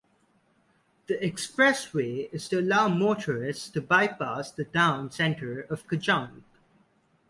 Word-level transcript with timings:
The 1.05 1.13
expressway 1.19 2.27
is 2.33 2.49
to 2.49 2.59
allow 2.59 2.87
motorists 2.87 3.69
to 3.69 3.81
bypass 3.83 4.49
the 4.49 4.65
town 4.65 5.11
centre 5.11 5.61
of 5.69 5.85
Kajang. 5.87 6.41